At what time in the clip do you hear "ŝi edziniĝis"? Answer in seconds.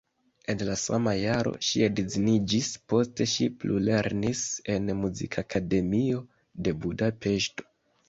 1.67-2.71